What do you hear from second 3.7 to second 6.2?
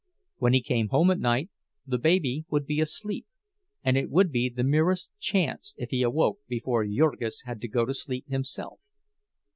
and it would be the merest chance if he